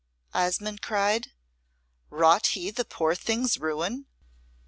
[0.33, 1.31] Osmonde cried,
[2.09, 4.07] "wrought he the poor thing's ruin?"